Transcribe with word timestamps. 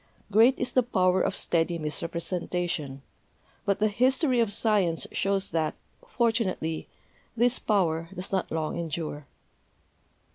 Great 0.31 0.57
is 0.57 0.71
the 0.71 0.81
power 0.81 1.21
of 1.21 1.35
steady 1.35 1.77
misrepresentation; 1.77 3.03
but 3.65 3.77
the 3.77 3.87
history 3.87 4.39
of 4.39 4.51
science 4.51 5.05
shows 5.11 5.51
that, 5.51 5.75
fortunately, 6.07 6.87
this 7.37 7.59
power 7.59 8.09
does 8.15 8.31
not 8.31 8.51
long 8.51 8.79
endure." 8.79 9.27